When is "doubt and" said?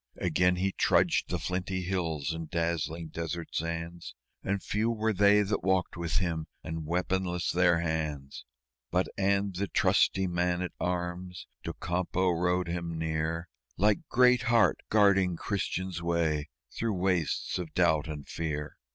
17.75-18.27